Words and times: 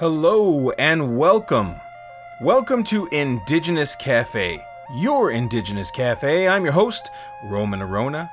Hello 0.00 0.70
and 0.70 1.16
welcome. 1.16 1.80
Welcome 2.40 2.82
to 2.82 3.06
Indigenous 3.12 3.94
Cafe, 3.94 4.60
your 4.96 5.30
Indigenous 5.30 5.92
Cafe. 5.92 6.48
I'm 6.48 6.64
your 6.64 6.72
host, 6.72 7.12
Roman 7.44 7.78
Orona, 7.78 8.28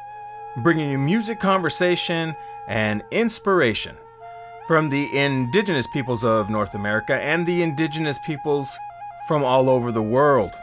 bringing 0.63 0.89
you 0.89 0.97
music, 0.97 1.39
conversation, 1.39 2.35
and 2.67 3.03
inspiration 3.11 3.95
from 4.67 4.89
the 4.89 5.15
indigenous 5.15 5.85
peoples 5.93 6.23
of 6.23 6.49
North 6.49 6.73
America 6.73 7.13
and 7.13 7.45
the 7.45 7.61
indigenous 7.61 8.17
peoples 8.25 8.75
from 9.27 9.43
all 9.43 9.69
over 9.69 9.91
the 9.91 10.01
world. 10.01 10.53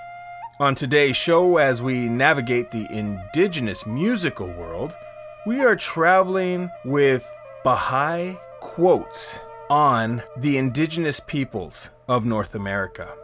On 0.59 0.75
today's 0.75 1.17
show, 1.17 1.59
as 1.59 1.81
we 1.81 2.09
navigate 2.09 2.73
the 2.73 2.89
indigenous 2.91 3.87
musical 3.87 4.49
world, 4.49 4.97
we 5.47 5.65
are 5.65 5.77
traveling 5.77 6.73
with 6.85 7.25
Baha'i 7.63 8.37
quotes 8.59 9.39
on 9.71 10.23
the 10.37 10.57
indigenous 10.57 11.21
peoples 11.21 11.91
of 12.09 12.25
North 12.25 12.55
America. 12.55 13.15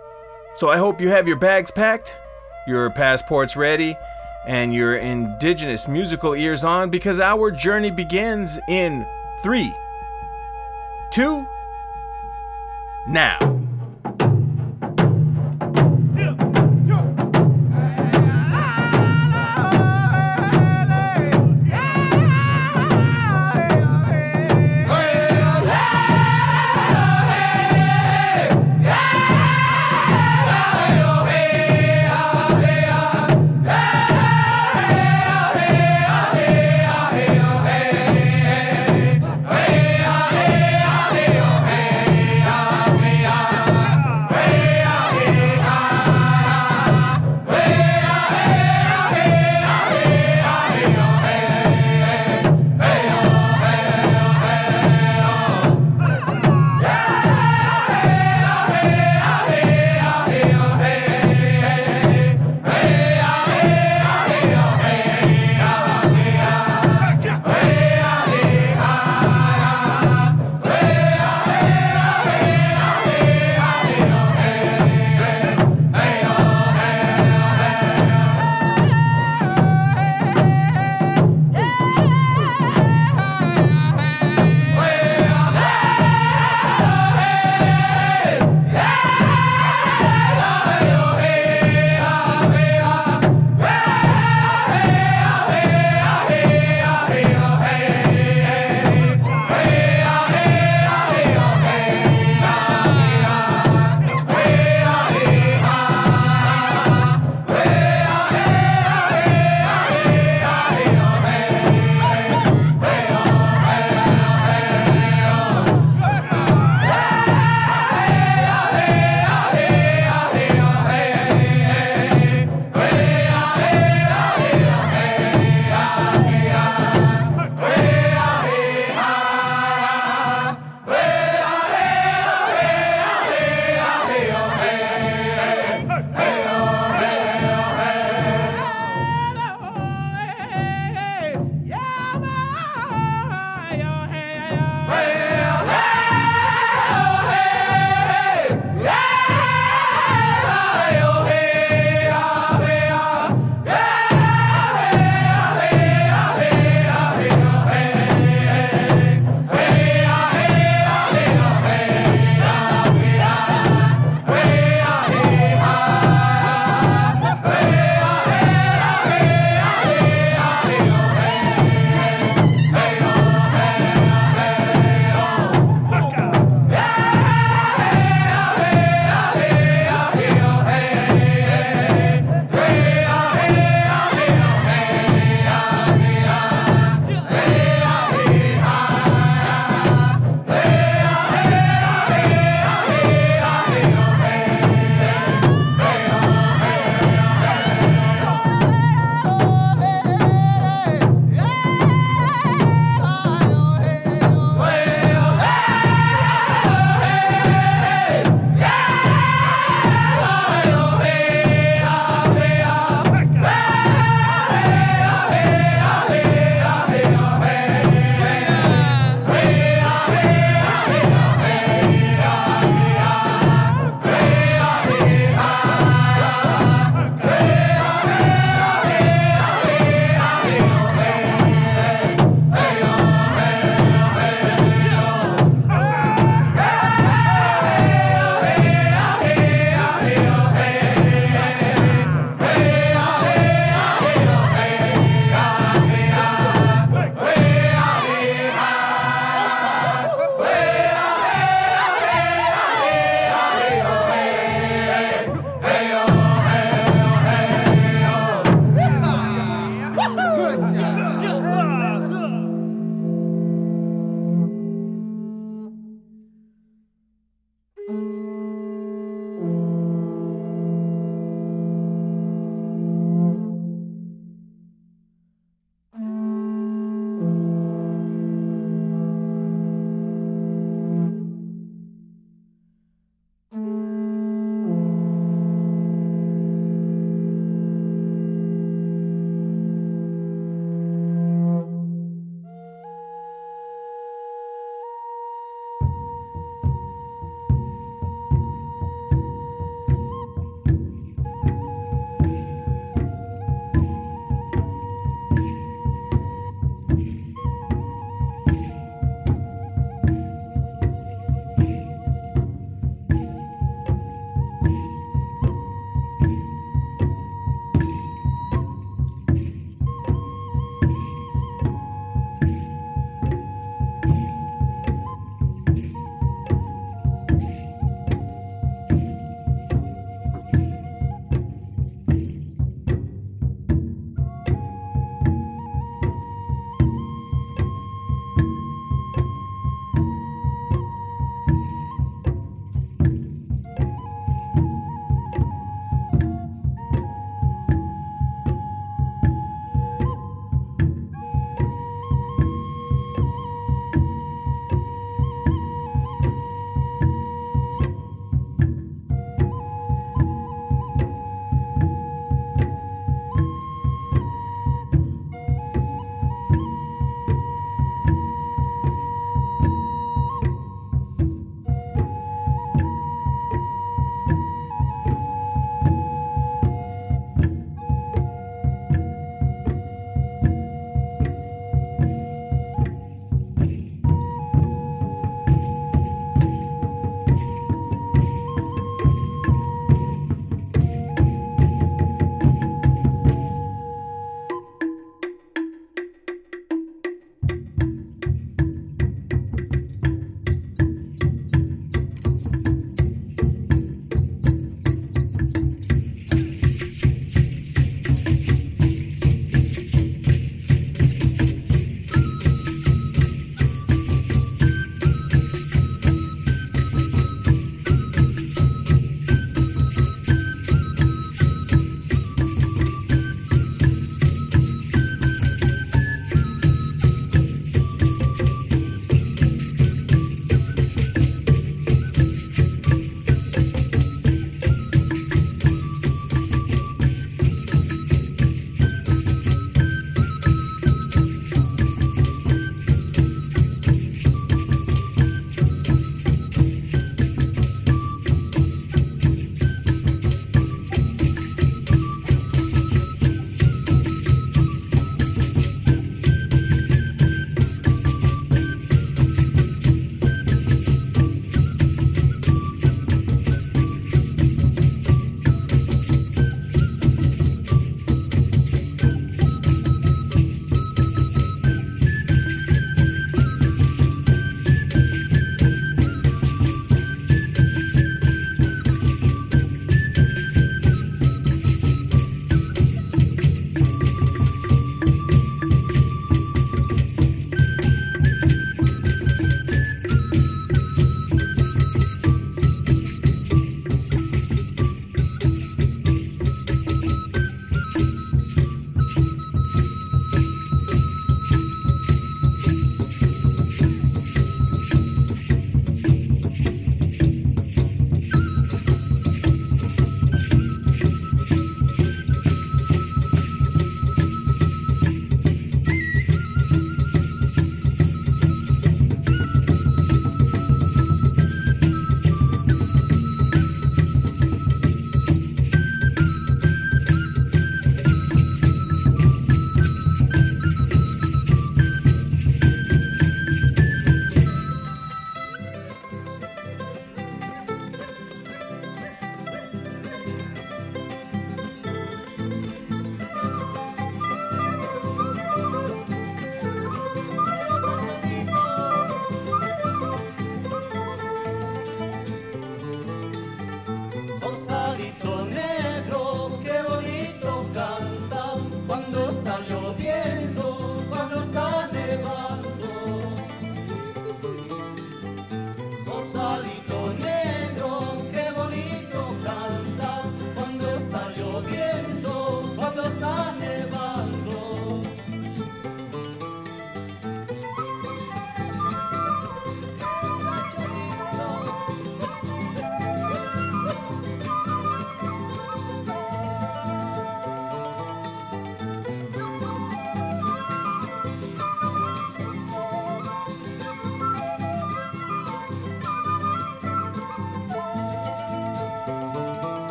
So 0.56 0.70
I 0.70 0.76
hope 0.76 1.00
you 1.00 1.08
have 1.08 1.26
your 1.26 1.38
bags 1.38 1.70
packed, 1.70 2.16
your 2.66 2.90
passports 2.90 3.56
ready, 3.56 3.96
and 4.46 4.74
your 4.74 4.96
indigenous 4.96 5.88
musical 5.88 6.34
ears 6.34 6.64
on 6.64 6.90
because 6.90 7.18
our 7.18 7.50
journey 7.50 7.90
begins 7.90 8.58
in 8.68 9.06
three, 9.42 9.74
two, 11.10 11.46
now. 13.06 13.63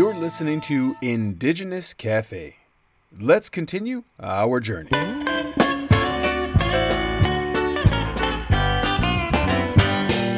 You're 0.00 0.14
listening 0.14 0.62
to 0.62 0.96
Indigenous 1.02 1.92
Cafe. 1.92 2.56
Let's 3.20 3.50
continue 3.50 4.04
our 4.18 4.58
journey. 4.58 4.88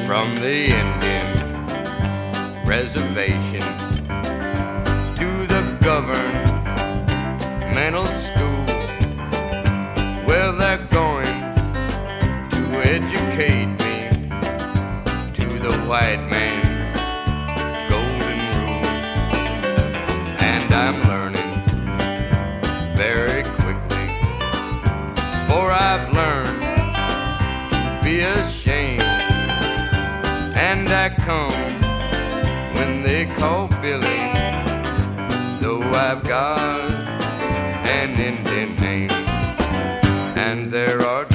From 0.05 0.35
the 0.35 0.67
Indian 0.67 1.37
Reservation 2.67 3.52
God 36.33 36.93
and 37.87 38.19
in 38.19 38.43
their 38.45 38.67
name. 38.81 39.11
And 40.35 40.71
there 40.71 41.03
are 41.03 41.27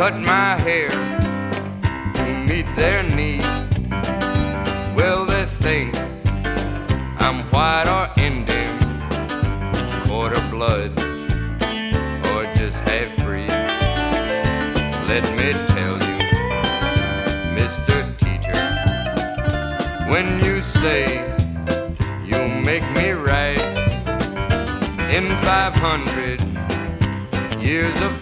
cut 0.00 0.18
my 0.18 0.58
hair 0.60 0.88
to 2.14 2.24
meet 2.48 2.64
their 2.74 3.02
needs. 3.02 3.44
Well, 4.96 5.26
they 5.26 5.44
think 5.44 5.94
I'm 7.18 7.44
white 7.50 7.86
or 7.86 8.08
Indian, 8.18 8.78
quarter 10.06 10.40
blood, 10.48 10.98
or 12.30 12.40
just 12.54 12.78
half 12.88 13.14
breed. 13.18 13.52
Let 15.12 15.24
me 15.38 15.52
tell 15.74 15.96
you, 16.08 16.18
Mr. 17.58 17.96
Teacher, 18.24 18.60
when 20.10 20.42
you 20.42 20.62
say 20.62 21.04
you'll 22.24 22.56
make 22.64 22.86
me 22.92 23.10
right 23.10 23.60
in 25.14 25.26
500 25.42 26.40
years 27.62 28.00
of 28.00 28.19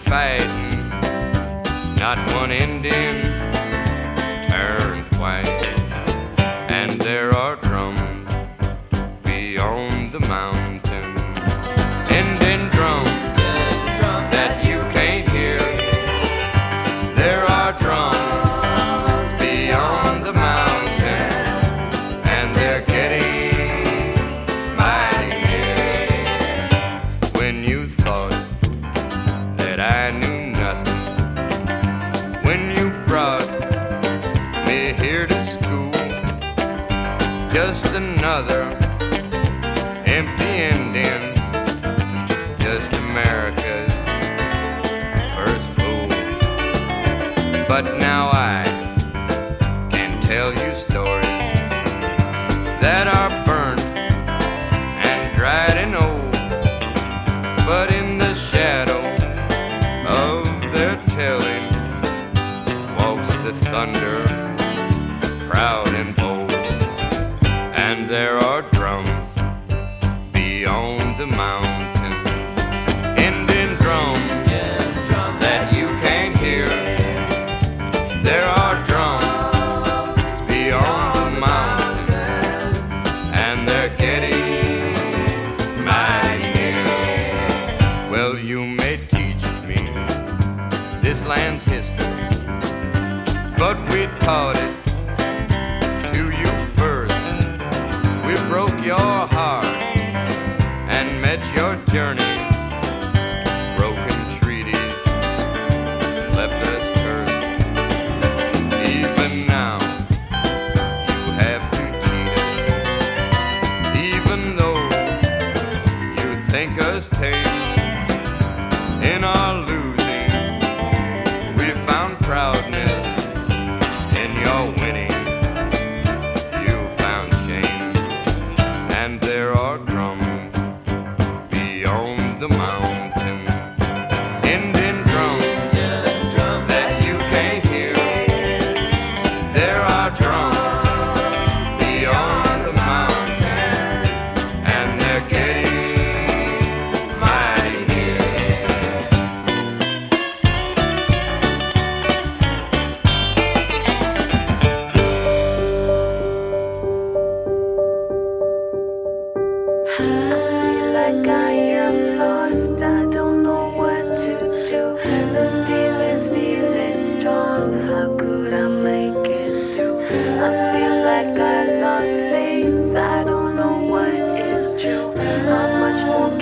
lost. 171.23 172.95
I 172.95 173.23
don't 173.23 173.55
know 173.55 173.77
what 173.87 174.13
is 174.13 174.81
true. 174.81 175.13
Much 175.15 176.05
more 176.05 176.37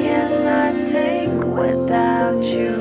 I 0.48 0.72
take 0.92 1.30
without 1.62 2.44
you? 2.44 2.76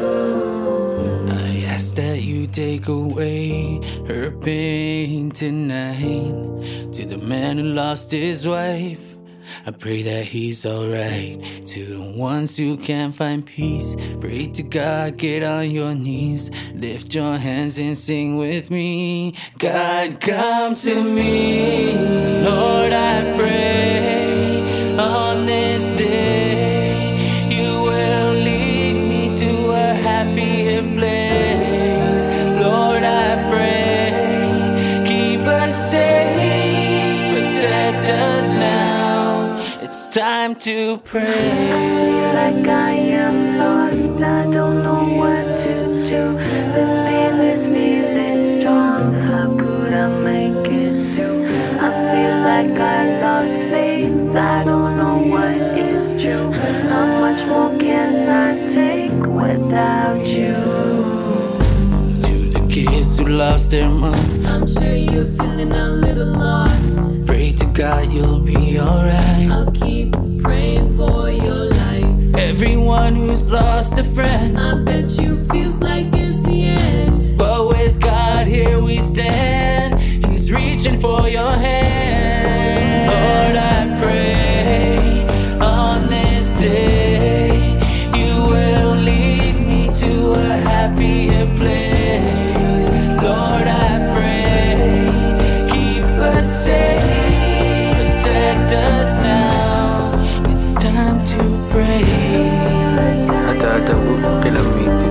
I 1.31 1.65
ask 1.67 1.95
that 1.95 2.23
you 2.23 2.47
take 2.47 2.89
away 2.89 3.81
her 4.07 4.31
pain 4.31 5.31
tonight. 5.31 6.35
To 6.93 7.07
the 7.07 7.19
man 7.19 7.59
who 7.59 7.65
lost 7.65 8.13
his 8.13 8.47
wife, 8.47 9.16
I 9.67 9.73
pray 9.73 10.03
that 10.03 10.25
he's 10.27 10.65
alright. 10.65 11.43
To 11.67 11.87
the 11.87 12.01
ones 12.01 12.57
who 12.57 12.77
can't 12.77 13.13
find 13.13 13.45
peace, 13.45 13.97
pray 14.21 14.47
to 14.47 14.63
God, 14.63 15.17
get 15.17 15.43
on 15.43 15.73
your 15.73 15.93
knees. 15.93 16.53
Lift 16.73 17.13
your 17.13 17.37
hands 17.37 17.81
and 17.81 17.99
sing 17.99 18.37
with 18.37 18.71
me. 18.71 19.35
God, 19.59 20.21
come 20.21 20.77
to 20.77 21.03
me. 21.03 21.95
Lord, 22.45 22.93
I 22.93 23.35
pray 23.37 24.97
on 24.99 25.47
this 25.47 25.89
day 25.99 26.76
time 40.17 40.55
to 40.55 40.97
pray. 41.05 41.27
feel 41.27 42.33
like 42.33 42.67
I 42.67 42.93
am 43.21 43.59
lost. 43.59 44.23
I 44.23 44.51
don't 44.51 44.83
know 44.83 45.05
what 45.21 45.45
to 45.65 45.75
do. 46.09 46.23
This 46.75 46.93
feeling's 47.07 47.67
feeling 47.67 48.61
strong. 48.61 49.13
How 49.13 49.55
could 49.59 49.93
I 49.93 50.09
make 50.25 50.73
it 50.73 51.15
through? 51.15 51.45
I 51.87 51.91
feel 52.13 52.37
like 52.51 52.81
I 52.81 53.21
lost 53.21 53.59
faith. 53.71 54.35
I 54.35 54.65
don't 54.65 54.97
know 54.97 55.19
what 55.35 55.55
is 55.77 56.23
true. 56.23 56.51
How 56.89 57.07
much 57.21 57.47
more 57.47 57.79
can 57.79 58.27
I 58.27 58.73
take 58.73 59.13
without 59.13 60.27
you? 60.27 60.57
To 62.25 62.35
the 62.55 62.67
kids 62.73 63.19
who 63.19 63.27
lost 63.27 63.71
their 63.71 63.91
mom, 63.91 64.47
I'm 64.47 64.67
sure 64.67 64.95
you're 64.95 65.27
feeling 65.27 65.75
a 65.75 65.89
little 65.91 66.33
lost. 66.33 67.16
God 67.77 68.11
you'll 68.11 68.41
be 68.41 68.81
alright. 68.81 69.53
I'll 69.53 69.71
keep 69.71 70.15
praying 70.43 70.97
for 70.97 71.29
your 71.29 71.67
life. 71.67 72.35
Everyone 72.39 73.15
who's 73.15 73.51
lost 73.51 73.99
a 73.99 74.05
friend, 74.05 74.59
I 74.59 74.83
bet 74.83 75.11
you 75.21 75.39
feels 75.51 75.77
like 75.81 76.07
it's 76.15 76.43
the 76.47 76.69
end. 76.69 77.37
but 77.37 77.69
with 77.69 78.01
God 78.01 78.47
here 78.47 78.83
we 78.83 78.99
stand. 78.99 80.01
He's 80.01 80.51
reaching 80.51 80.99
for 80.99 81.29
your 81.29 81.51
hand. 81.51 81.76
que 104.43 104.51
la 104.51 104.61
admite. 104.61 105.06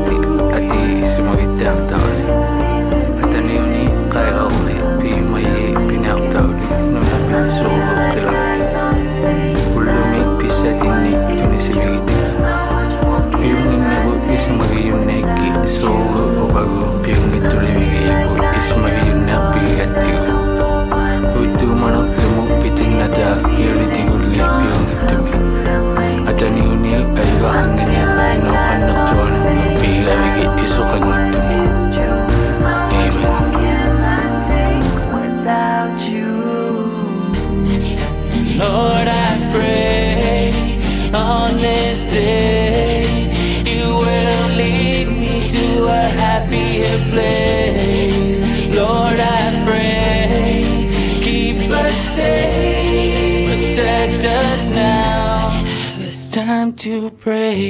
Lord, 48.41 49.19
I 49.19 49.63
pray 49.65 50.85
keep 51.21 51.69
us 51.71 51.97
safe, 51.97 53.75
protect 53.75 54.25
us 54.25 54.69
now. 54.69 55.63
It's 55.97 56.29
time 56.29 56.73
to 56.73 57.09
pray. 57.11 57.63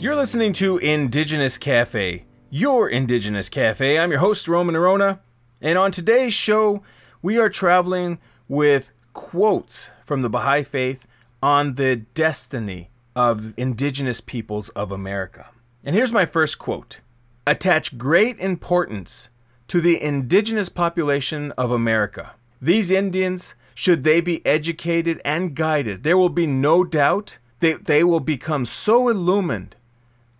You're 0.00 0.16
listening 0.16 0.52
to 0.54 0.78
Indigenous 0.78 1.58
Cafe, 1.58 2.24
your 2.50 2.88
Indigenous 2.88 3.48
Cafe. 3.48 3.98
I'm 3.98 4.10
your 4.10 4.20
host, 4.20 4.48
Roman 4.48 4.74
Orona, 4.74 5.20
and 5.60 5.78
on 5.78 5.90
today's 5.90 6.34
show, 6.34 6.82
we 7.20 7.38
are 7.38 7.48
traveling 7.48 8.18
with 8.48 8.92
quotes 9.12 9.90
from 10.04 10.22
the 10.22 10.30
Baha'i 10.30 10.62
Faith 10.62 11.06
on 11.42 11.74
the 11.74 11.96
destiny 11.96 12.90
of 13.16 13.54
Indigenous 13.56 14.20
peoples 14.20 14.68
of 14.70 14.92
America. 14.92 15.48
And 15.84 15.96
here's 15.96 16.12
my 16.12 16.26
first 16.26 16.58
quote 16.58 17.00
Attach 17.46 17.96
great 17.96 18.38
importance 18.38 19.30
to 19.68 19.80
the 19.80 20.02
indigenous 20.02 20.68
population 20.68 21.52
of 21.52 21.70
America. 21.70 22.32
These 22.60 22.90
Indians, 22.90 23.54
should 23.74 24.04
they 24.04 24.20
be 24.20 24.44
educated 24.44 25.20
and 25.24 25.54
guided, 25.54 26.02
there 26.02 26.18
will 26.18 26.28
be 26.28 26.46
no 26.46 26.84
doubt 26.84 27.38
that 27.60 27.86
they 27.86 28.04
will 28.04 28.20
become 28.20 28.64
so 28.64 29.08
illumined 29.08 29.76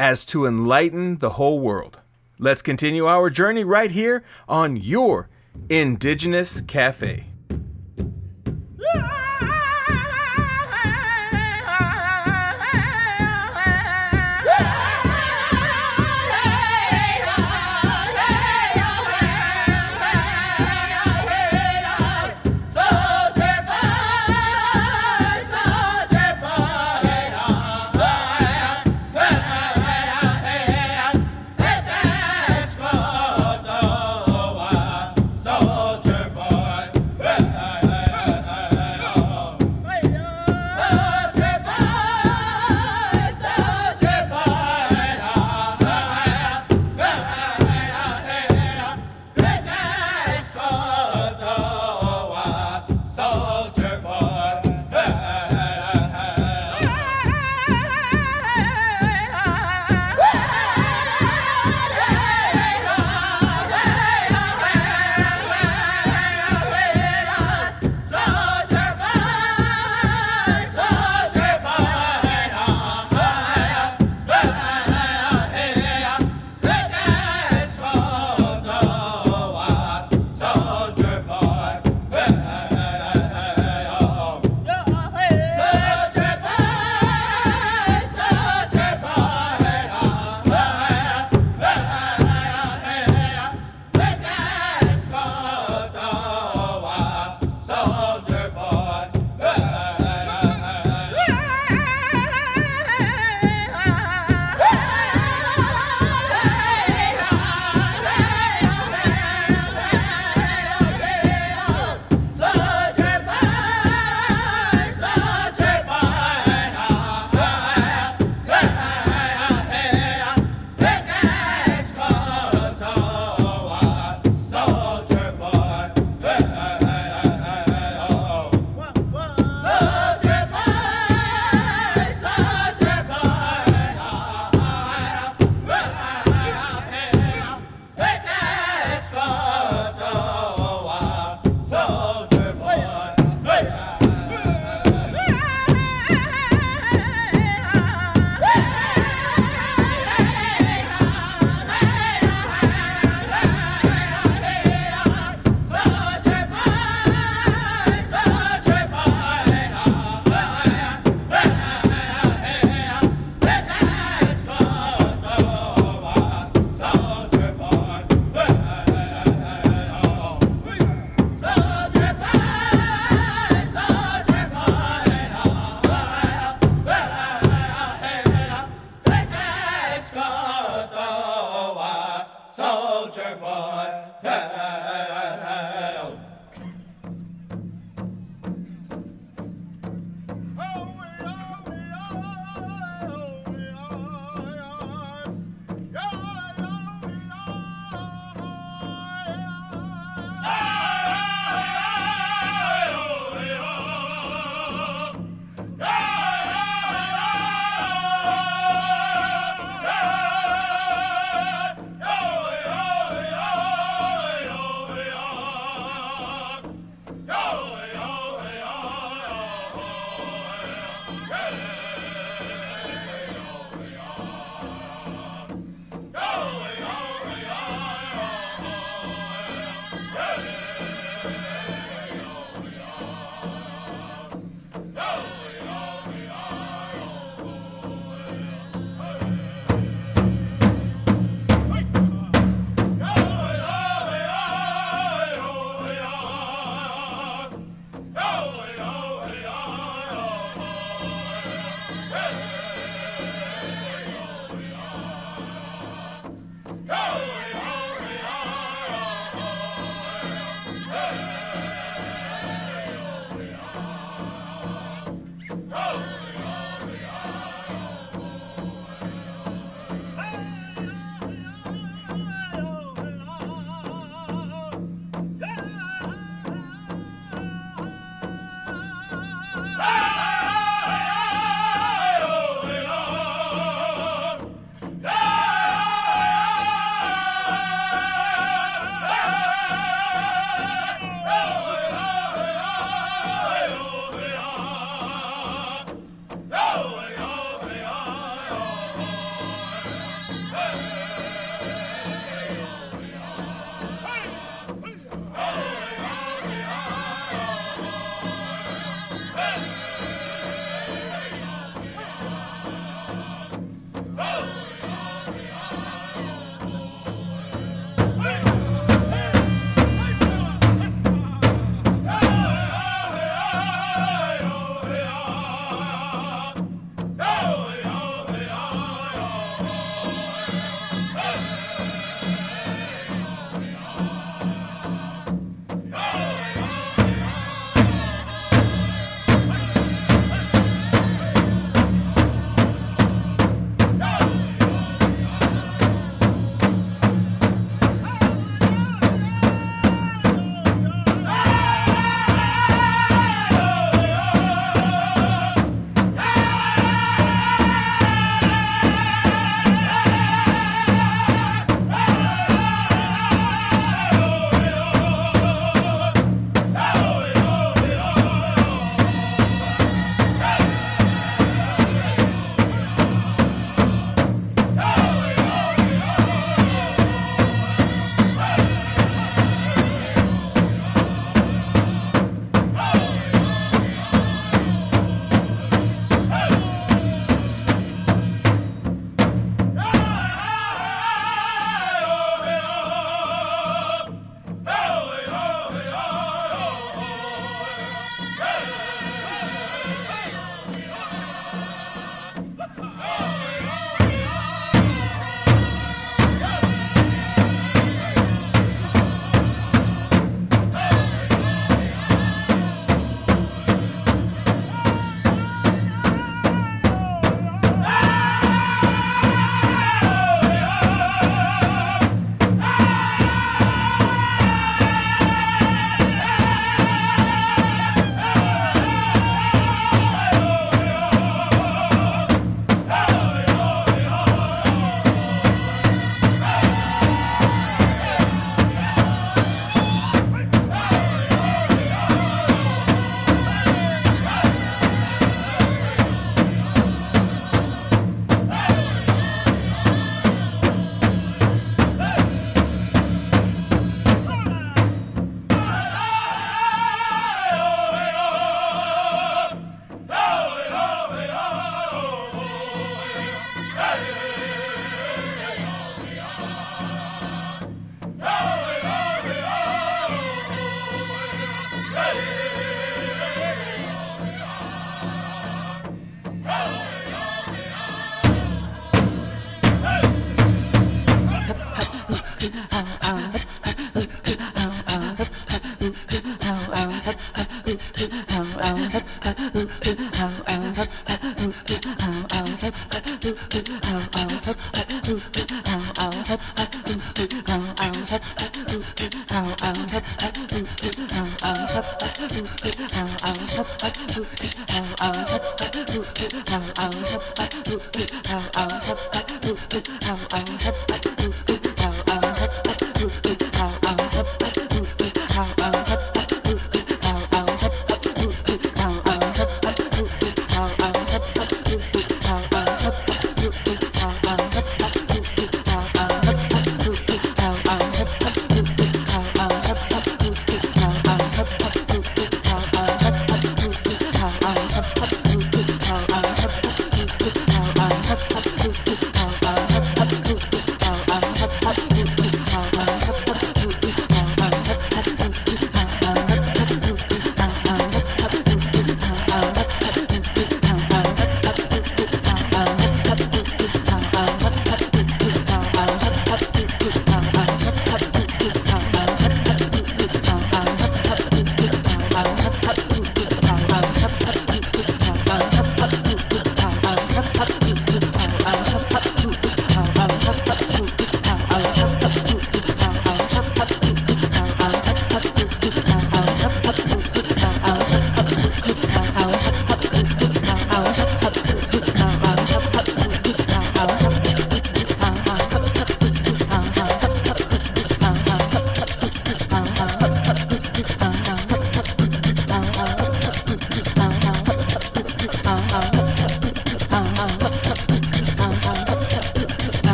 as 0.00 0.24
to 0.26 0.46
enlighten 0.46 1.18
the 1.18 1.30
whole 1.30 1.60
world. 1.60 2.00
Let's 2.38 2.62
continue 2.62 3.06
our 3.06 3.30
journey 3.30 3.64
right 3.64 3.90
here 3.90 4.24
on 4.48 4.76
your 4.76 5.28
Indigenous 5.68 6.60
Cafe. 6.60 7.26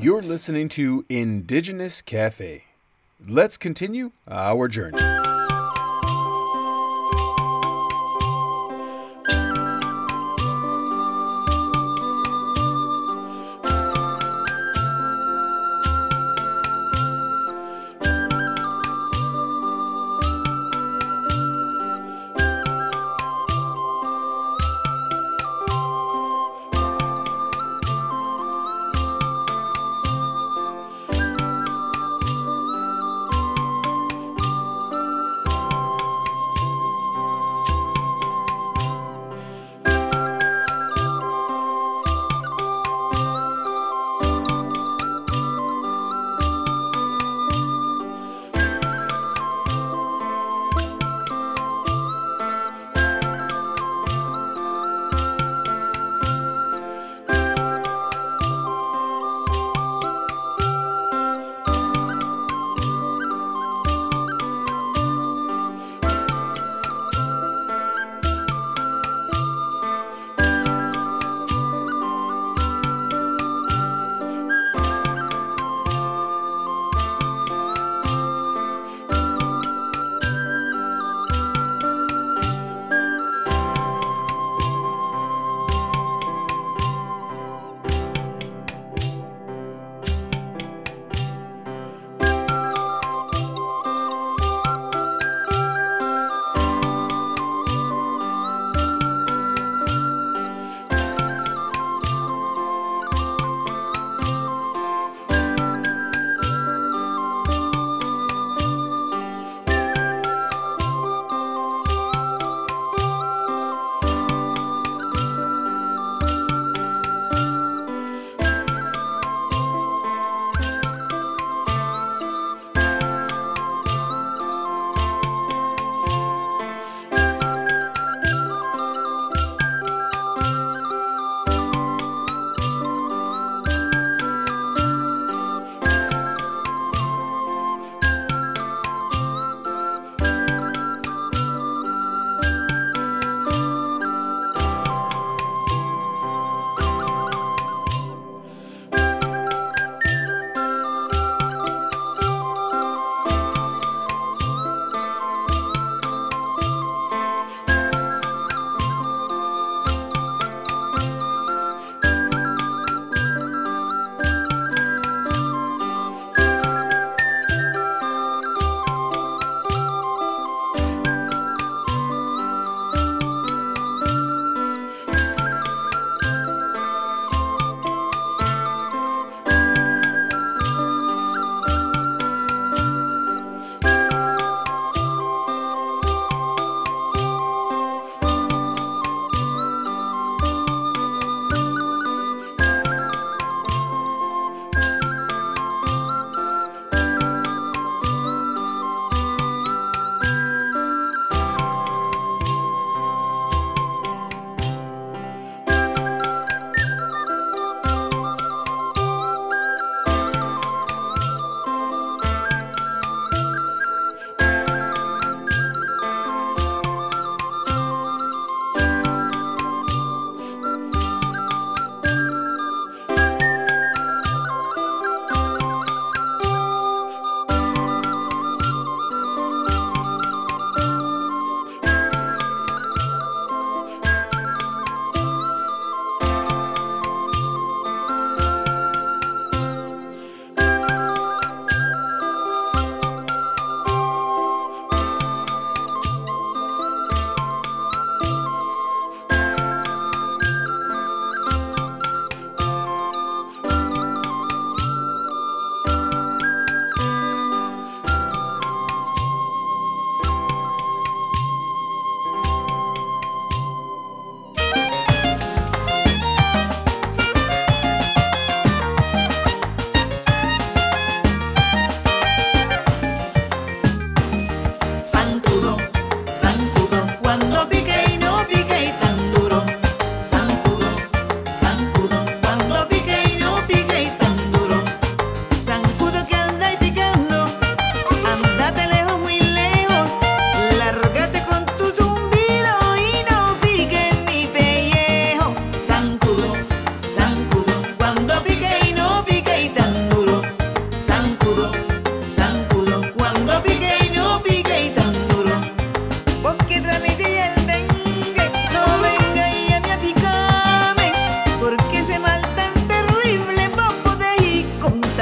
You're 0.00 0.22
listening 0.22 0.68
to 0.70 1.04
Indigenous 1.08 2.02
Cafe. 2.02 2.64
Let's 3.24 3.56
continue 3.56 4.10
our 4.26 4.66
journey. 4.66 5.27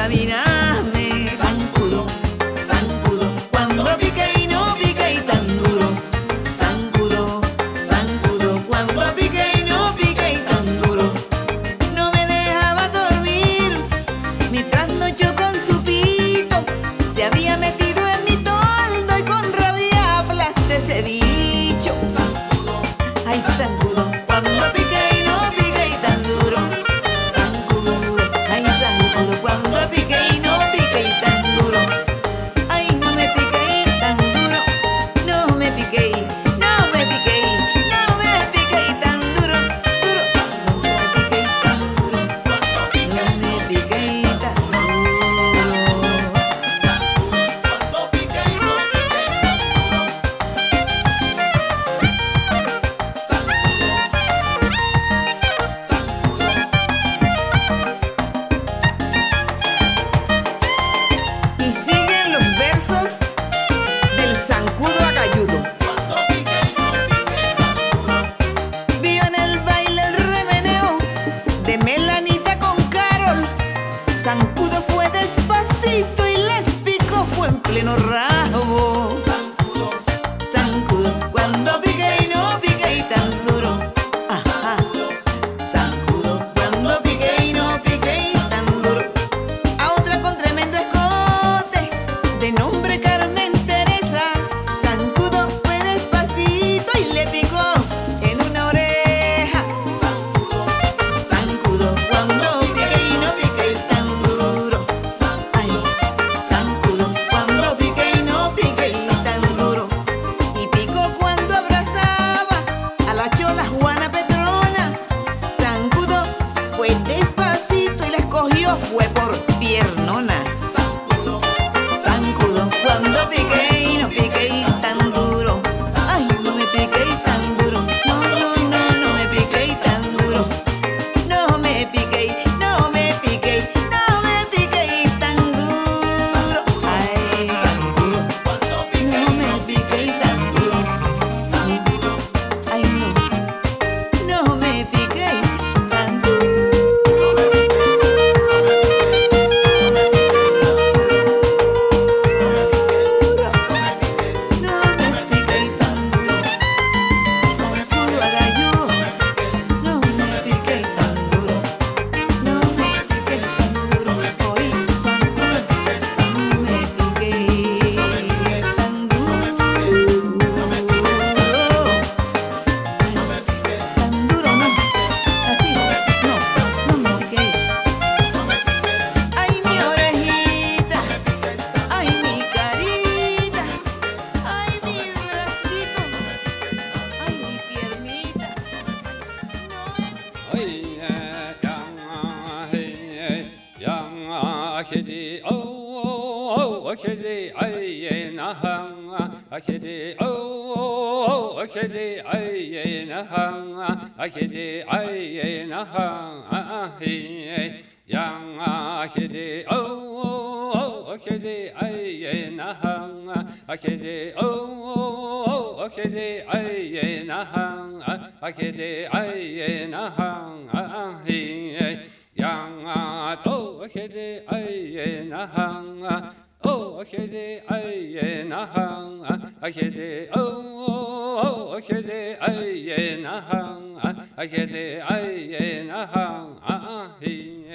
caminar. 0.09 0.46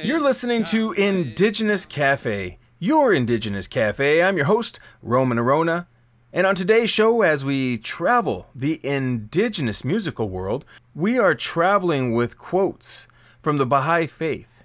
You're 0.04 0.20
listening 0.20 0.64
to 0.64 0.94
Indigenous 0.94 1.86
Cafe, 1.86 2.58
your 2.80 3.14
Indigenous 3.14 3.68
Cafe. 3.68 4.24
I'm 4.24 4.38
your 4.38 4.48
host, 4.48 4.80
Roman 5.04 5.38
Orona. 5.38 5.86
And 6.34 6.48
on 6.48 6.56
today's 6.56 6.90
show, 6.90 7.22
as 7.22 7.46
we 7.46 7.78
travel 7.78 8.48
the 8.56 8.84
indigenous 8.84 9.86
musical 9.86 10.30
world, 10.30 10.66
we 10.96 11.20
are 11.20 11.36
traveling 11.36 12.14
with 12.14 12.40
quotes 12.40 13.08
from 13.44 13.58
the 13.58 13.68
Baha'i 13.68 14.08
Faith 14.08 14.64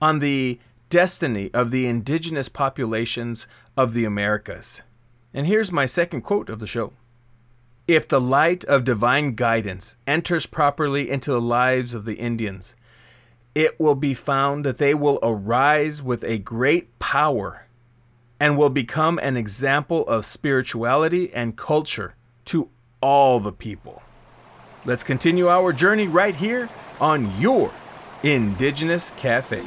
on 0.00 0.20
the 0.20 0.60
destiny 0.88 1.50
of 1.52 1.70
the 1.70 1.86
indigenous 1.86 2.48
populations 2.48 3.46
of 3.78 3.92
the 3.92 4.04
Americas. 4.04 4.82
And 5.32 5.46
here's 5.46 5.70
my 5.70 5.86
second 5.86 6.22
quote 6.22 6.50
of 6.50 6.58
the 6.58 6.66
show. 6.66 6.94
If 7.86 8.08
the 8.08 8.20
light 8.20 8.64
of 8.64 8.82
divine 8.82 9.36
guidance 9.36 9.94
enters 10.04 10.46
properly 10.46 11.08
into 11.08 11.30
the 11.30 11.40
lives 11.40 11.94
of 11.94 12.04
the 12.04 12.16
Indians, 12.16 12.74
it 13.54 13.78
will 13.78 13.94
be 13.94 14.14
found 14.14 14.64
that 14.64 14.78
they 14.78 14.94
will 14.94 15.20
arise 15.22 16.02
with 16.02 16.24
a 16.24 16.38
great 16.38 16.98
power 16.98 17.68
and 18.40 18.58
will 18.58 18.68
become 18.68 19.20
an 19.20 19.36
example 19.36 20.04
of 20.08 20.26
spirituality 20.26 21.32
and 21.32 21.56
culture 21.56 22.16
to 22.46 22.70
all 23.00 23.38
the 23.38 23.52
people. 23.52 24.02
Let's 24.84 25.04
continue 25.04 25.48
our 25.48 25.72
journey 25.72 26.08
right 26.08 26.34
here 26.34 26.68
on 27.00 27.40
your 27.40 27.70
Indigenous 28.24 29.12
Cafe. 29.12 29.62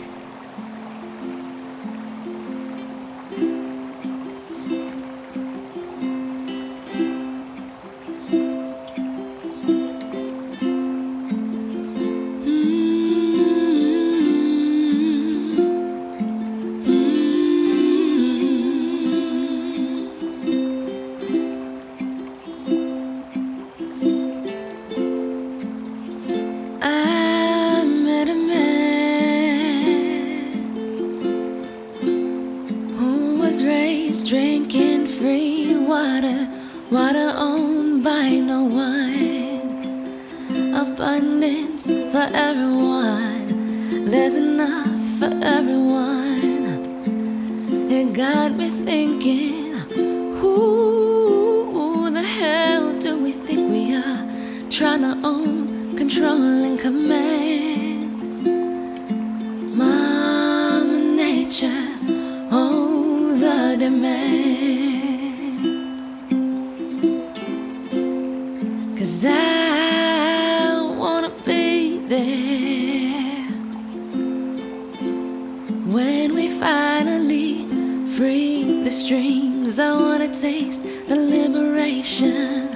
impediment. 63.82 64.58
Cause 68.98 69.26
I 69.26 70.96
wanna 70.98 71.32
be 71.46 72.00
there 72.08 73.48
when 75.88 76.36
we 76.36 76.50
finally 76.50 77.66
free 78.16 78.84
the 78.84 78.92
streams. 78.92 79.80
I 79.80 79.94
wanna 79.94 80.28
taste 80.36 80.84
the 81.08 81.16
liberation, 81.16 82.70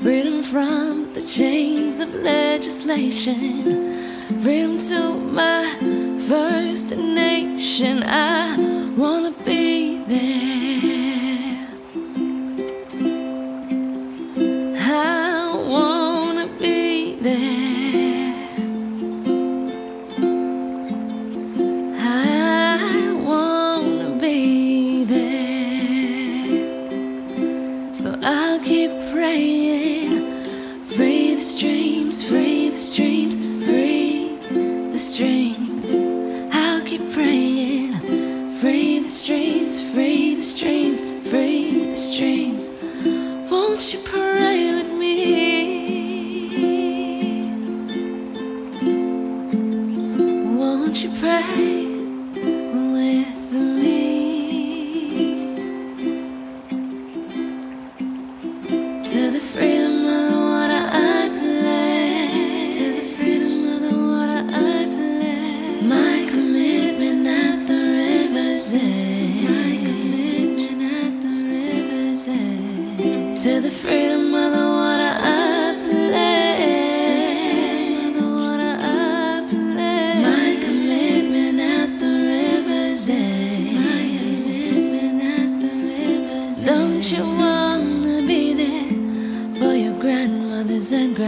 freedom 0.00 0.42
from 0.42 1.12
the 1.12 1.22
chains 1.22 2.00
of 2.00 2.14
legislation, 2.14 3.98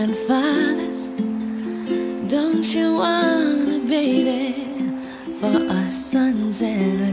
grandfathers. 0.04 1.12
Don't 2.28 2.74
you 2.74 2.96
wanna 2.96 3.78
be 3.88 4.22
there 4.22 4.92
for 5.40 5.66
our 5.72 5.90
sons 5.90 6.60
and 6.60 7.03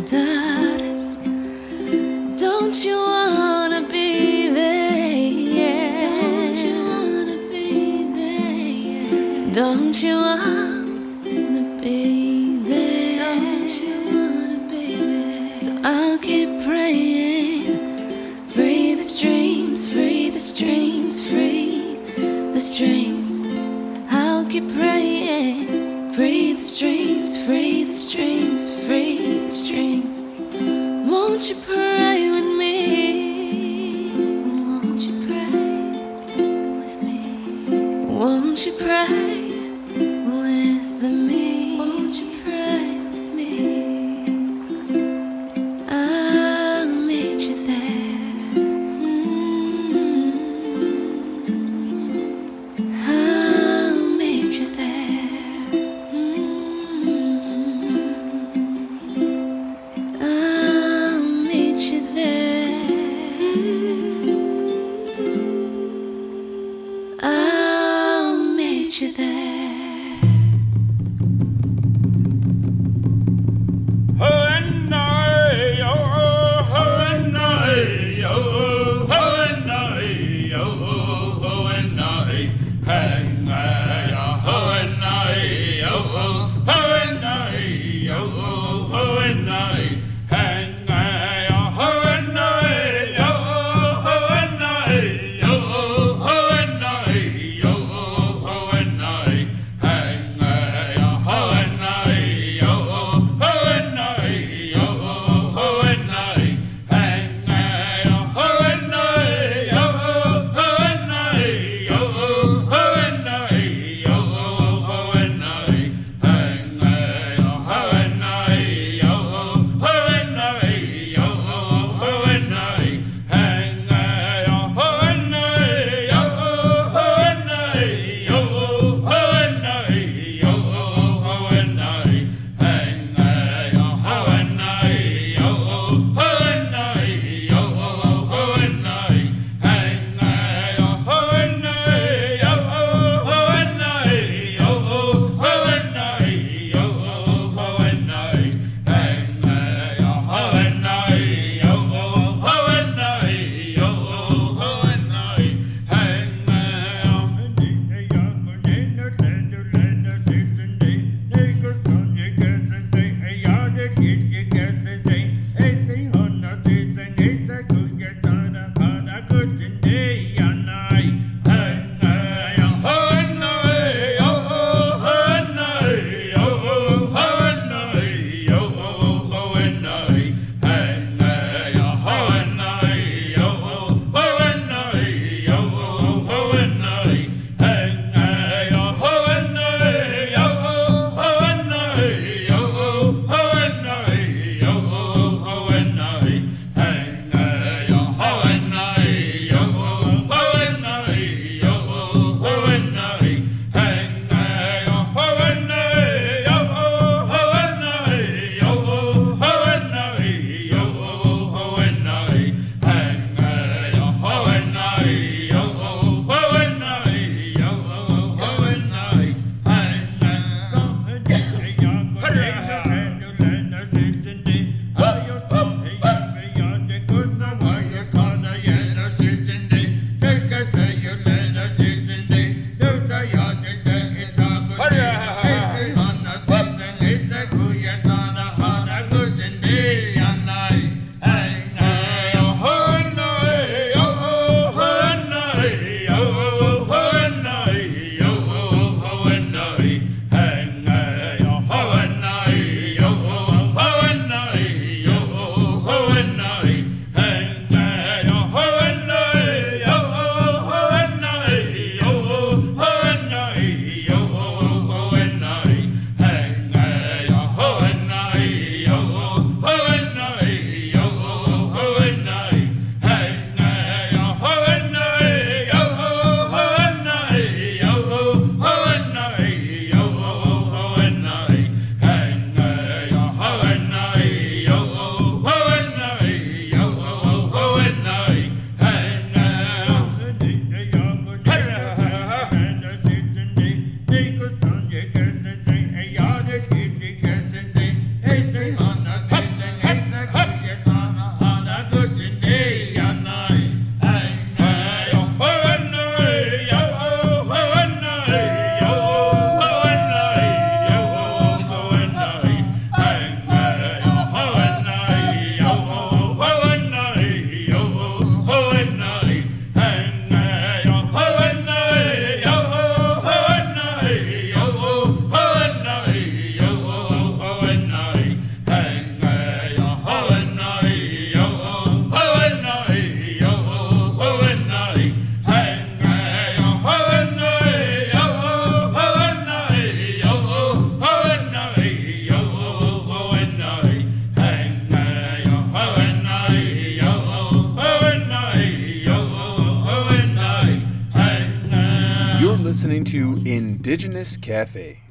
Cafe. 354.41 355.01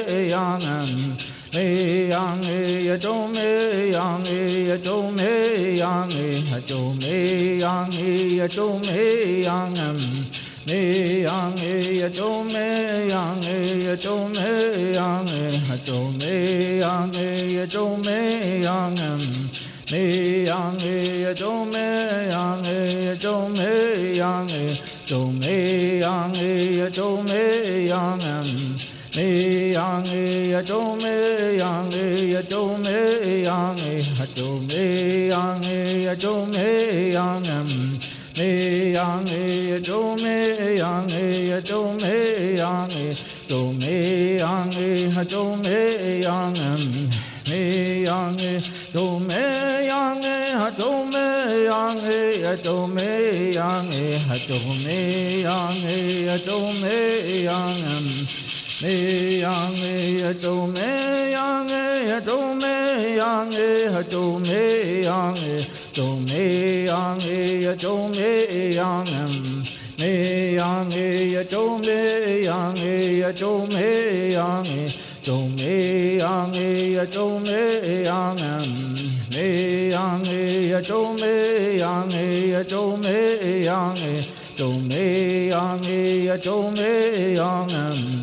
e 0.10 0.28
e 0.28 1.37
me 1.58 2.08
yang 2.10 2.42
e 2.44 2.98
to 3.00 3.28
me 3.34 3.90
yang 3.90 4.22
e 4.26 4.78
to 4.78 5.12
me 5.18 5.80
yang 5.80 6.10
e 6.12 6.42
ha 6.50 6.60
to 6.68 6.94
me 7.02 7.58
yang 7.58 7.90
e 7.92 8.48
to 8.48 8.78
me 8.86 9.42
yang 9.42 9.74
me 10.68 11.24
yang 11.26 11.58
e 11.58 12.10
to 12.14 12.44
me 12.54 13.10
yang 13.10 13.42
e 13.42 13.98
to 13.98 14.14
me 14.36 14.94
yang 14.94 15.26
e 15.26 15.58
ha 15.68 15.76
to 15.86 15.98
me 16.20 16.36
yang 16.78 17.10
e 17.16 17.66
to 17.66 17.98
me 18.06 18.62
yang 18.62 18.94
me 19.90 20.04
yang 20.46 20.78
e 20.78 21.34
to 21.34 21.66
me 21.74 21.88
yang 22.30 22.62
e 22.66 23.18
to 23.18 23.50
me 23.58 23.72
yang 24.22 24.50
e 24.50 24.78
to 25.10 25.20
me 25.42 26.00
yang 26.06 26.36
e 26.36 26.90
to 26.92 27.38
me 29.16 29.72
yang 29.74 30.04
e 30.06 30.62
to 30.64 30.96
me 30.98 31.58
yang 31.58 31.90
e 31.94 32.42
to 32.50 32.78
me 32.84 33.44
yang 33.44 33.78
e 33.78 34.02
ha 34.18 34.26
to 34.36 34.60
me 34.68 35.28
yang 35.30 35.64
e 35.64 36.16
to 36.16 36.46
me 36.52 37.12
yang 37.14 37.42
me 38.38 38.94
yang 38.94 39.26
e 39.26 39.80
to 39.82 40.16
me 40.22 40.78
yang 40.78 41.08
e 41.10 41.62
to 41.62 41.94
me 42.02 42.56
yang 42.58 42.90
e 42.92 43.14
to 43.48 43.74
me 43.80 44.38
yang 44.38 44.72
e 44.76 45.10
ha 45.10 45.24
to 45.24 45.56
me 45.64 46.22
yang 46.22 46.54
me 47.48 48.04
yang 48.04 48.36
e 48.40 48.60
to 48.94 49.20
me 49.20 49.88
yang 49.88 50.22
e 50.22 50.54
ha 50.54 50.70
to 50.72 51.06
me 51.08 51.66
yang 51.66 51.98
e 51.98 52.56
to 52.64 52.88
me 52.88 53.52
yang 53.56 53.88
e 53.90 54.18
ha 54.28 54.36
to 54.48 54.58
me 54.84 55.00
yang 55.44 55.78
e 55.86 56.38
to 56.46 56.58
me 56.82 57.44
yang 57.46 58.47
me 58.84 59.42
yang 59.42 59.74
e 59.74 60.34
to 60.40 60.68
me 60.68 61.32
yang 61.32 61.66
e 61.68 62.22
to 62.22 62.38
me 62.62 63.16
yang 63.18 63.52
e 63.52 64.04
to 64.04 64.38
me 64.46 65.02
yang 65.02 65.34
e 65.34 65.66
to 65.94 66.06
me 66.22 66.86
yang 66.86 67.18
e 67.18 67.76
to 67.76 68.08
me 68.14 68.76
yang 68.76 69.04
me 69.98 70.54
yang 70.54 70.92
e 70.94 71.44
to 71.50 71.80
me 71.80 72.46
yang 72.46 72.78
e 72.78 73.34
to 73.34 73.66
me 73.74 74.30
yang 74.30 74.66
e 74.66 74.94
to 75.26 75.38
me 75.58 76.18
yang 76.22 76.54
e 76.54 77.06
to 77.10 77.40
me 77.40 78.04
yang 78.06 78.38
me 79.34 79.90
yang 79.90 80.22
e 80.22 80.82
to 80.86 81.18
me 81.18 81.80
yang 81.82 82.12
e 82.14 82.64
to 82.64 82.98
me 82.98 83.66
yang 83.66 83.98
e 83.98 84.22
to 84.56 84.70
me 84.86 85.50
yang 85.50 85.82
e 85.82 86.38
to 86.38 86.72
me 86.78 87.34
yang 87.34 88.17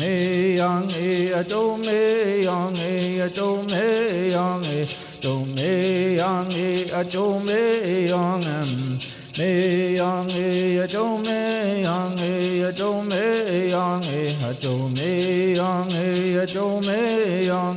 me 0.00 0.56
yang 0.56 0.88
e 0.88 1.44
to 1.44 1.76
me 1.76 2.40
yang 2.42 2.72
e 2.74 3.28
to 3.28 3.62
me 3.68 4.32
yang 4.32 4.64
e 4.64 4.84
to 5.20 5.44
me 5.54 6.16
yang 6.16 6.48
e 6.48 7.04
to 7.04 7.38
me 7.44 8.08
yang 8.08 8.40
me 9.36 9.96
yang 9.96 10.26
e 10.30 10.86
to 10.88 11.04
me 11.20 11.82
yang 11.84 12.16
e 12.16 12.72
to 12.72 13.02
me 13.04 13.68
yang 13.68 14.00
e 14.00 14.24
to 14.56 14.88
me 14.96 15.52
yang 15.52 15.92
e 15.92 16.46
to 16.46 16.80
me 16.80 17.44
yang 17.44 17.76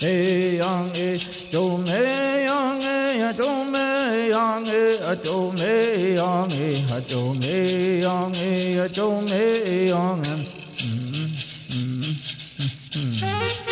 me 0.00 0.56
yang 0.56 0.88
e 0.96 1.18
to 1.52 1.76
me 1.84 2.00
yang 2.48 2.78
e 2.78 3.32
to 3.36 3.52
me 3.68 4.30
yang 4.32 4.64
e 4.64 5.16
to 5.22 5.52
me 5.52 6.14
yang 6.16 6.48
e 6.48 7.00
to 7.06 7.20
me 7.34 8.00
yang 8.00 8.32
e 8.32 8.88
to 8.88 9.20
me 9.28 9.88
yang 9.90 10.57
嗯。 12.96 13.67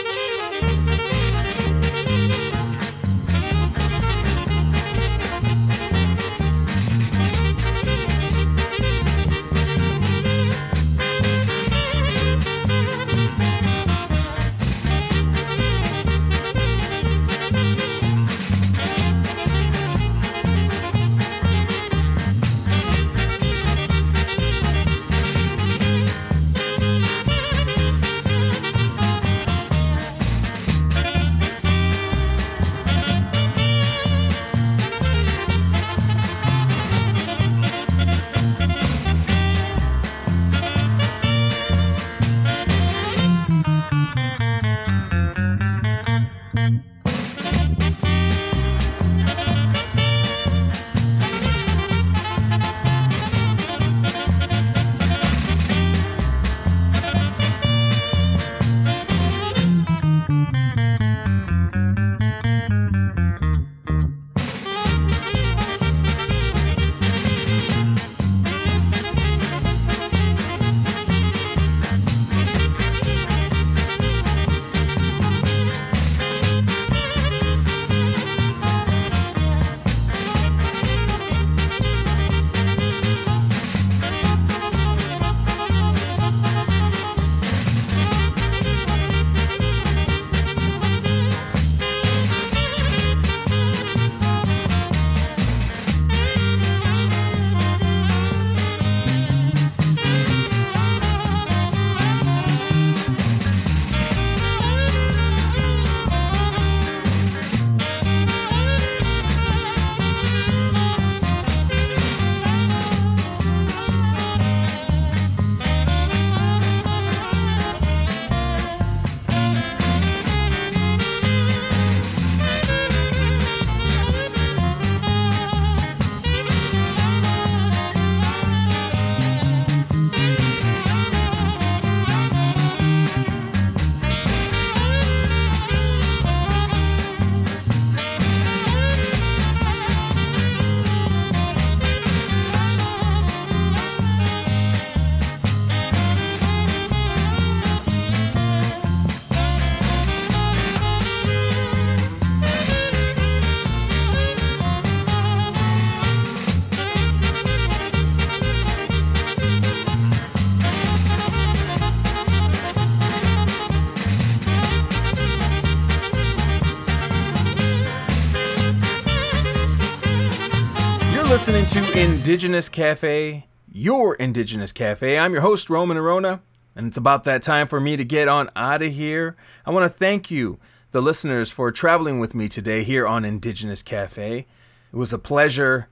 Listening 171.28 171.66
to 171.66 172.00
Indigenous 172.00 172.68
Cafe, 172.68 173.46
your 173.70 174.14
Indigenous 174.14 174.72
Cafe. 174.72 175.18
I'm 175.18 175.32
your 175.32 175.42
host, 175.42 175.68
Roman 175.68 175.96
Orona, 175.98 176.40
and 176.74 176.86
it's 176.86 176.96
about 176.96 177.24
that 177.24 177.42
time 177.42 177.66
for 177.66 177.78
me 177.78 177.96
to 177.96 178.04
get 178.04 178.26
on 178.26 178.48
out 178.56 178.80
of 178.80 178.92
here. 178.92 179.36
I 179.66 179.70
want 179.70 179.84
to 179.84 179.98
thank 179.98 180.30
you, 180.30 180.58
the 180.92 181.02
listeners, 181.02 181.50
for 181.50 181.70
traveling 181.70 182.20
with 182.20 182.34
me 182.34 182.48
today 182.48 182.84
here 182.84 183.06
on 183.06 183.24
Indigenous 183.24 183.82
Cafe. 183.82 184.38
It 184.38 184.96
was 184.96 185.12
a 185.12 185.18
pleasure 185.18 185.88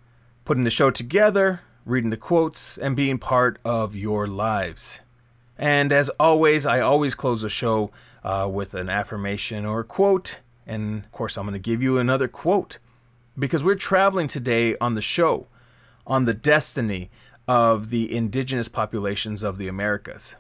putting 0.47 0.65
the 0.65 0.71
show 0.71 0.91
together, 0.91 1.61
reading 1.85 2.11
the 2.11 2.17
quotes, 2.17 2.79
and 2.79 2.97
being 2.97 3.19
part 3.19 3.59
of 3.65 3.95
your 3.95 4.27
lives. 4.27 5.01
And 5.59 5.93
as 5.93 6.09
always, 6.11 6.65
I 6.65 6.81
always 6.81 7.15
close 7.15 7.43
the 7.43 7.51
show 7.51 7.91
uh, 8.23 8.49
with 8.51 8.73
an 8.73 8.89
affirmation 8.89 9.67
or 9.67 9.81
a 9.81 9.85
quote. 9.85 10.41
And 10.67 11.05
of 11.05 11.13
course, 11.13 11.37
I'm 11.37 11.45
going 11.45 11.53
to 11.53 11.59
give 11.59 11.83
you 11.83 11.99
another 11.99 12.29
quote 12.29 12.79
because 13.39 13.65
we're 13.65 13.75
traveling 13.75 14.29
today 14.29 14.77
on 14.81 14.93
the 14.95 15.03
show 15.03 15.47
on 16.07 16.25
the 16.25 16.35
destiny 16.35 17.11
of 17.49 17.91
the 17.91 18.15
indigenous 18.15 18.69
populations 18.69 19.43
of 19.43 19.59
the 19.59 19.69
Americas. 19.69 20.37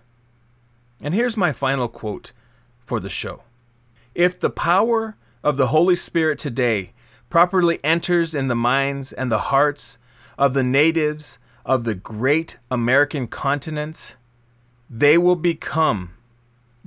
And 1.02 1.14
here's 1.14 1.36
my 1.36 1.52
final 1.52 1.88
quote 1.88 2.32
for 2.84 3.00
the 3.00 3.08
show 3.08 3.42
If 4.14 4.38
the 4.38 4.50
power 4.50 5.16
of 5.42 5.56
the 5.56 5.68
Holy 5.68 5.96
Spirit 5.96 6.38
today 6.38 6.92
properly 7.28 7.80
enters 7.82 8.34
in 8.34 8.48
the 8.48 8.54
minds 8.54 9.12
and 9.12 9.30
the 9.30 9.38
hearts 9.38 9.98
of 10.38 10.54
the 10.54 10.62
natives 10.62 11.38
of 11.66 11.84
the 11.84 11.94
great 11.94 12.58
American 12.70 13.26
continents, 13.26 14.14
they 14.88 15.18
will 15.18 15.36
become 15.36 16.10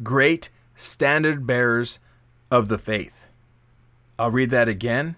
great 0.03 0.49
standard 0.75 1.45
bearers 1.45 1.99
of 2.49 2.67
the 2.67 2.77
faith. 2.77 3.27
I'll 4.17 4.31
read 4.31 4.49
that 4.51 4.67
again. 4.67 5.15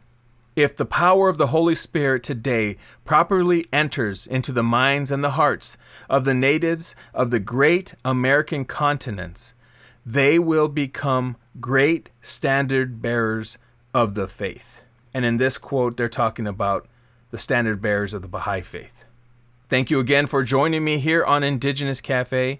If 0.56 0.76
the 0.76 0.86
power 0.86 1.30
of 1.30 1.38
the 1.38 1.47
Holy 1.47 1.76
Spirit 1.76 2.24
today 2.24 2.78
properly 3.06 3.68
enters 3.72 4.28
into 4.28 4.52
the 4.52 4.64
minds 4.64 5.12
and 5.12 5.24
the 5.24 5.32
hearts 5.32 5.78
of 6.10 6.26
the 6.26 6.34
natives 6.34 6.95
of 7.14 7.32
the 7.32 7.39
great 7.39 7.93
American 8.04 8.66
continents, 8.66 9.54
they 10.06 10.39
will 10.39 10.68
become 10.68 11.38
great 11.60 12.10
standard 12.20 13.02
bearers 13.02 13.58
of 13.93 14.16
the 14.16 14.28
faith. 14.28 14.82
And 15.14 15.24
in 15.24 15.38
this 15.38 15.58
quote, 15.58 15.97
they're 15.97 16.10
talking 16.10 16.47
about 16.47 16.88
the 17.32 17.38
standard 17.38 17.82
bearers 17.82 18.14
of 18.14 18.22
the 18.22 18.28
Baha'i 18.28 18.62
faith. 18.62 19.06
Thank 19.70 19.91
you 19.91 20.00
again 20.00 20.26
for 20.26 20.43
joining 20.43 20.84
me 20.84 20.97
here 20.97 21.24
on 21.24 21.43
Indigenous 21.43 22.02
Cafe. 22.02 22.60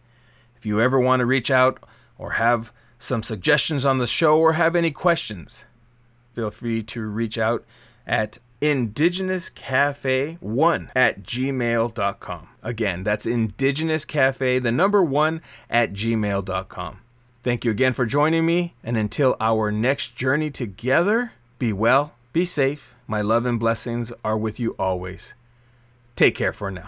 If 0.56 0.66
you 0.66 0.80
ever 0.80 1.00
want 1.00 1.22
to 1.22 1.26
reach 1.26 1.50
out 1.50 1.84
or 2.18 2.32
have 2.32 2.72
some 3.00 3.24
suggestions 3.24 3.86
on 3.86 3.98
the 3.98 4.06
show 4.06 4.40
or 4.40 4.54
have 4.54 4.76
any 4.76 4.92
questions, 4.92 5.66
feel 6.40 6.52
free 6.52 6.82
to 6.82 7.02
reach 7.02 7.38
out 7.38 7.66
at 8.08 8.38
indigenouscafe1 8.62 10.90
at 10.96 11.22
gmail.com. 11.24 12.48
Again, 12.64 13.04
that's 13.04 13.26
indigenouscafe, 13.26 14.64
the 14.64 14.72
number 14.72 15.04
one 15.04 15.42
at 15.70 15.92
gmail.com. 15.92 17.02
Thank 17.44 17.66
you 17.66 17.72
again 17.72 17.92
for 17.94 18.06
joining 18.06 18.46
me, 18.46 18.76
and 18.84 18.96
until 18.96 19.36
our 19.42 19.72
next 19.72 20.16
journey 20.16 20.50
together, 20.50 21.34
be 21.58 21.74
well, 21.74 22.14
be 22.32 22.46
safe. 22.46 22.96
My 23.06 23.22
love 23.22 23.46
and 23.46 23.60
blessings 23.60 24.14
are 24.24 24.38
with 24.38 24.62
you 24.62 24.76
always. 24.80 25.34
Take 26.16 26.36
care 26.36 26.54
for 26.54 26.72
now. 26.72 26.88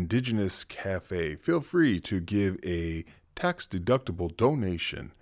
Indigenous 0.00 0.64
Cafe, 0.64 1.36
feel 1.36 1.60
free 1.60 2.00
to 2.00 2.20
give 2.20 2.56
a 2.64 3.04
tax 3.36 3.66
deductible 3.66 4.34
donation 4.34 5.12